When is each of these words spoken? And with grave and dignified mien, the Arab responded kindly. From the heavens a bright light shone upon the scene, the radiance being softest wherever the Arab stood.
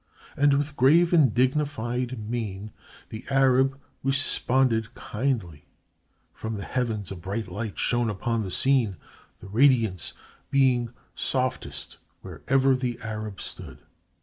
And 0.35 0.55
with 0.55 0.75
grave 0.75 1.13
and 1.13 1.31
dignified 1.31 2.27
mien, 2.27 2.71
the 3.09 3.23
Arab 3.29 3.79
responded 4.03 4.95
kindly. 4.95 5.65
From 6.33 6.55
the 6.55 6.63
heavens 6.65 7.11
a 7.11 7.15
bright 7.15 7.47
light 7.47 7.77
shone 7.77 8.09
upon 8.09 8.41
the 8.41 8.49
scene, 8.49 8.97
the 9.41 9.47
radiance 9.47 10.13
being 10.49 10.89
softest 11.13 11.99
wherever 12.23 12.73
the 12.75 12.97
Arab 13.03 13.39
stood. 13.39 13.77